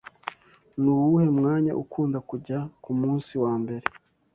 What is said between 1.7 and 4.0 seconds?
ukunda kujya kumunsi wambere?